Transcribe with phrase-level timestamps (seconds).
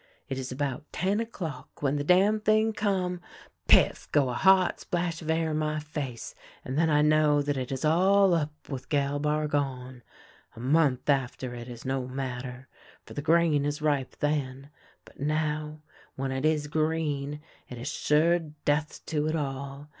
[0.31, 3.21] "It is about ten o'clock when the damn thing come.
[3.67, 4.11] PifT!
[4.11, 6.33] go a hot splash of air in my face,
[6.65, 10.01] and then I know that it is all up wath Gal Bargon.
[10.55, 12.67] A month after it is no matter,
[13.05, 14.71] for the grain is ripe then,
[15.05, 15.83] but now,
[16.15, 17.39] when it is green,
[17.69, 19.87] it is sure death to it all.